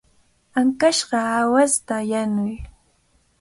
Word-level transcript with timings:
Ankashqa 0.59 1.17
aawasta 1.35 1.95
yanuy. 2.11 2.55